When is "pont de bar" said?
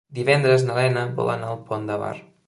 1.69-2.15